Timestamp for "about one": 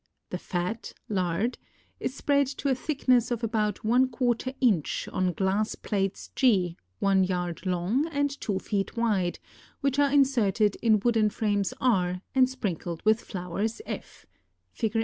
3.43-4.07